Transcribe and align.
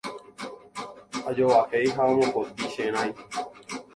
Ajovahéi 1.29 1.89
ha 1.95 2.01
amopotĩ 2.13 2.65
che 2.73 2.83
rãi. 2.93 3.09